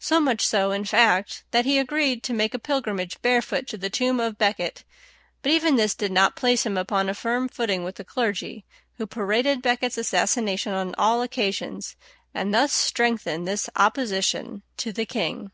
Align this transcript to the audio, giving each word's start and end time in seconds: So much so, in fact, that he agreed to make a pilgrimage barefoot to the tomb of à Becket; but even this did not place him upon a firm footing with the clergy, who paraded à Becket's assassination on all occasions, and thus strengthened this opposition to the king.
So 0.00 0.18
much 0.18 0.44
so, 0.44 0.72
in 0.72 0.84
fact, 0.84 1.44
that 1.52 1.64
he 1.64 1.78
agreed 1.78 2.24
to 2.24 2.32
make 2.32 2.52
a 2.52 2.58
pilgrimage 2.58 3.22
barefoot 3.22 3.68
to 3.68 3.78
the 3.78 3.88
tomb 3.88 4.18
of 4.18 4.34
à 4.34 4.38
Becket; 4.38 4.82
but 5.40 5.52
even 5.52 5.76
this 5.76 5.94
did 5.94 6.10
not 6.10 6.34
place 6.34 6.66
him 6.66 6.76
upon 6.76 7.08
a 7.08 7.14
firm 7.14 7.46
footing 7.48 7.84
with 7.84 7.94
the 7.94 8.02
clergy, 8.04 8.64
who 8.96 9.06
paraded 9.06 9.60
à 9.60 9.62
Becket's 9.62 9.96
assassination 9.96 10.72
on 10.72 10.96
all 10.98 11.22
occasions, 11.22 11.94
and 12.34 12.52
thus 12.52 12.72
strengthened 12.72 13.46
this 13.46 13.70
opposition 13.76 14.64
to 14.78 14.92
the 14.92 15.06
king. 15.06 15.52